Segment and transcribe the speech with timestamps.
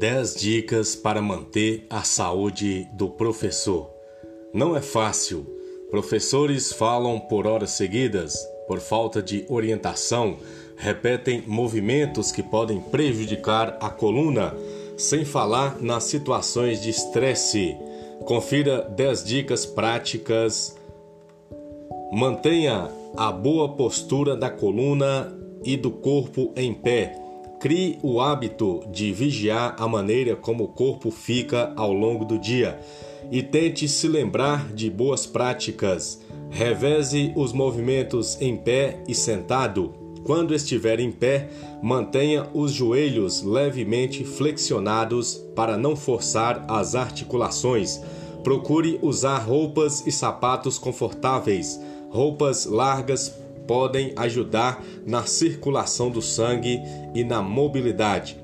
[0.00, 3.90] 10 dicas para manter a saúde do professor.
[4.50, 5.44] Não é fácil.
[5.90, 8.34] Professores falam por horas seguidas,
[8.66, 10.38] por falta de orientação,
[10.74, 14.54] repetem movimentos que podem prejudicar a coluna,
[14.96, 17.76] sem falar nas situações de estresse.
[18.24, 20.78] Confira 10 dicas práticas.
[22.10, 25.30] Mantenha a boa postura da coluna
[25.62, 27.20] e do corpo em pé
[27.60, 32.80] Crie o hábito de vigiar a maneira como o corpo fica ao longo do dia
[33.30, 36.22] e tente se lembrar de boas práticas.
[36.48, 39.92] Reveze os movimentos em pé e sentado.
[40.24, 41.50] Quando estiver em pé,
[41.82, 48.00] mantenha os joelhos levemente flexionados para não forçar as articulações.
[48.42, 51.78] Procure usar roupas e sapatos confortáveis.
[52.08, 53.28] Roupas largas
[53.70, 56.80] podem ajudar na circulação do sangue
[57.14, 58.36] e na mobilidade.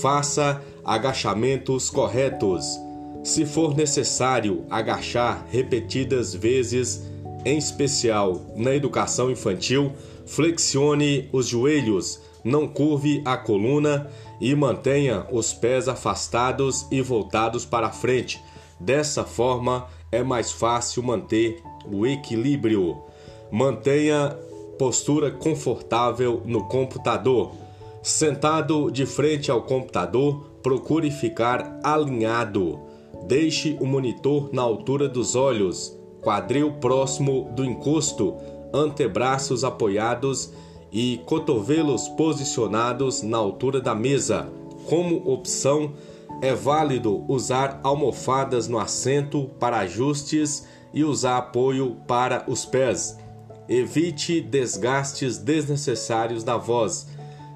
[0.00, 2.76] Faça agachamentos corretos.
[3.22, 7.00] Se for necessário agachar repetidas vezes,
[7.44, 9.92] em especial na educação infantil,
[10.26, 14.10] flexione os joelhos, não curve a coluna
[14.40, 18.42] e mantenha os pés afastados e voltados para frente.
[18.80, 23.00] Dessa forma, é mais fácil manter o equilíbrio.
[23.52, 24.36] Mantenha
[24.78, 27.52] postura confortável no computador.
[28.02, 32.78] Sentado de frente ao computador, procure ficar alinhado.
[33.26, 38.34] Deixe o monitor na altura dos olhos, quadril próximo do encosto,
[38.72, 40.52] antebraços apoiados
[40.92, 44.48] e cotovelos posicionados na altura da mesa.
[44.88, 45.92] Como opção,
[46.40, 53.18] é válido usar almofadas no assento para ajustes e usar apoio para os pés.
[53.68, 57.08] Evite desgastes desnecessários da voz.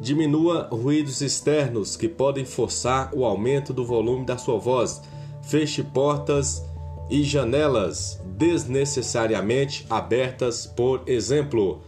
[0.00, 5.00] Diminua ruídos externos que podem forçar o aumento do volume da sua voz.
[5.42, 6.62] Feche portas
[7.08, 11.80] e janelas desnecessariamente abertas, por exemplo.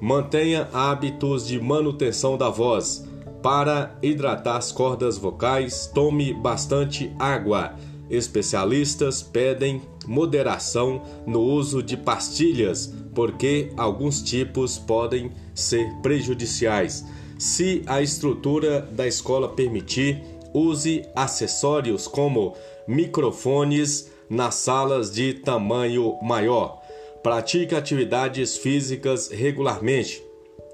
[0.00, 3.06] Mantenha hábitos de manutenção da voz.
[3.42, 7.74] Para hidratar as cordas vocais, tome bastante água.
[8.08, 17.04] Especialistas pedem moderação no uso de pastilhas porque alguns tipos podem ser prejudiciais.
[17.38, 20.22] Se a estrutura da escola permitir,
[20.52, 22.54] use acessórios como
[22.86, 26.80] microfones nas salas de tamanho maior.
[27.22, 30.22] Pratique atividades físicas regularmente.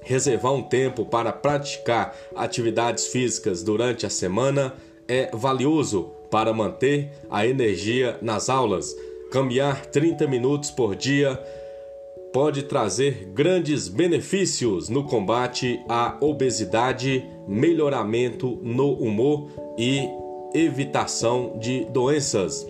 [0.03, 4.75] Reservar um tempo para praticar atividades físicas durante a semana
[5.09, 8.95] é valioso para manter a energia nas aulas.
[9.31, 11.41] Caminhar 30 minutos por dia
[12.37, 19.49] pode trazer grandes benefícios no combate à obesidade, melhoramento no humor
[19.79, 20.07] e
[20.53, 22.67] evitação de doenças.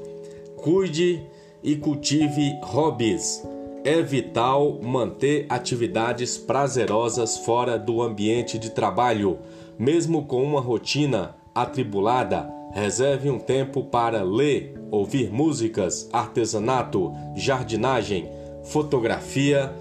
[0.55, 1.21] Cuide
[1.65, 3.43] e cultive hobbies.
[3.83, 9.37] É vital manter atividades prazerosas fora do ambiente de trabalho,
[9.77, 12.49] mesmo com uma rotina atribulada.
[12.73, 19.73] Reserve um tempo para ler, ouvir músicas, artesanato, jardinagem fotografia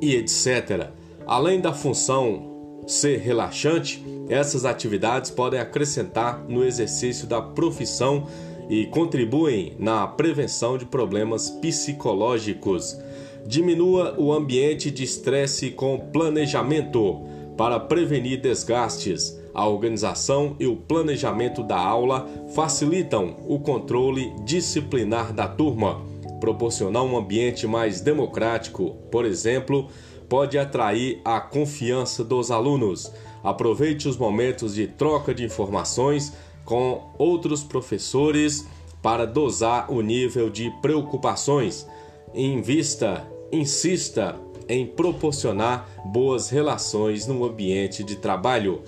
[0.00, 0.90] e etc.
[1.26, 8.26] Além da função ser relaxante, essas atividades podem acrescentar no exercício da profissão
[8.68, 12.98] e contribuem na prevenção de problemas psicológicos.
[13.46, 17.20] Diminua o ambiente de estresse com planejamento
[17.56, 19.38] para prevenir desgastes.
[19.54, 26.00] A organização e o planejamento da aula facilitam o controle disciplinar da turma
[26.42, 29.88] proporcionar um ambiente mais democrático, por exemplo,
[30.28, 33.12] pode atrair a confiança dos alunos.
[33.44, 36.32] Aproveite os momentos de troca de informações
[36.64, 38.66] com outros professores
[39.00, 41.86] para dosar o nível de preocupações.
[42.34, 44.34] Invista, insista
[44.68, 48.82] em proporcionar boas relações no ambiente de trabalho.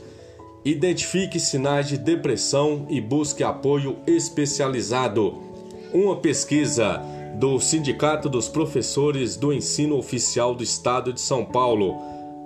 [0.64, 5.40] Identifique sinais de depressão e busque apoio especializado.
[5.93, 7.00] Uma pesquisa
[7.34, 11.96] do Sindicato dos Professores do Ensino Oficial do Estado de São Paulo,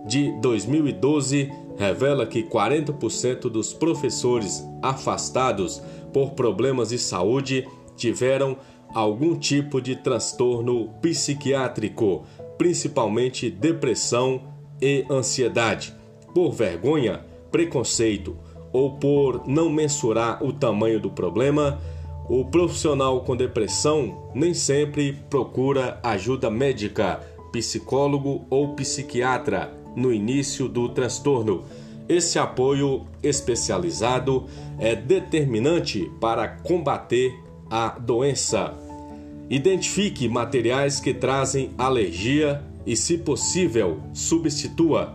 [0.07, 5.83] de 2012, revela que 40% dos professores afastados
[6.13, 8.57] por problemas de saúde tiveram
[8.95, 12.25] algum tipo de transtorno psiquiátrico,
[12.57, 14.41] principalmente depressão
[14.81, 15.95] e ansiedade,
[16.35, 18.37] por vergonha, preconceito
[18.73, 21.79] ou por não mensurar o tamanho do problema
[22.29, 27.21] o profissional com depressão nem sempre procura ajuda médica,
[27.51, 31.65] psicólogo ou psiquiatra no início do transtorno.
[32.07, 34.45] Esse apoio especializado
[34.79, 37.35] é determinante para combater
[37.71, 38.75] a doença.
[39.49, 45.15] Identifique materiais que trazem alergia e, se possível, substitua.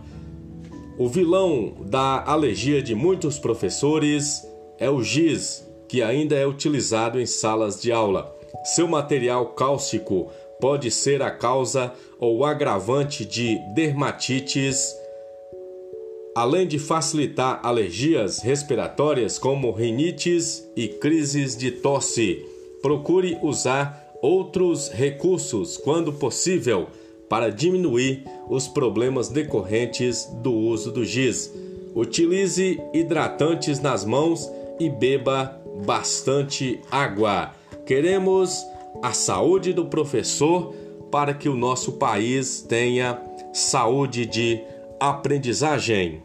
[0.98, 4.44] O vilão da alergia de muitos professores
[4.80, 8.35] é o giz, que ainda é utilizado em salas de aula.
[8.63, 10.27] Seu material cáustico
[10.59, 14.91] pode ser a causa ou agravante de dermatites,
[16.35, 22.43] além de facilitar alergias respiratórias como rinites e crises de tosse.
[22.81, 26.87] Procure usar outros recursos quando possível
[27.29, 31.53] para diminuir os problemas decorrentes do uso do giz.
[31.93, 34.49] Utilize hidratantes nas mãos
[34.79, 37.53] e beba bastante água.
[37.85, 38.63] Queremos
[39.01, 40.73] a saúde do professor
[41.11, 43.21] para que o nosso país tenha
[43.53, 44.61] saúde de
[44.99, 46.23] aprendizagem.